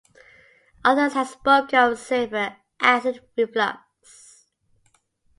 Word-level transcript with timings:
Others 0.83 1.13
have 1.13 1.27
spoken 1.27 1.77
of 1.77 1.99
severe 1.99 2.57
acid 2.79 3.23
reflux. 3.37 4.47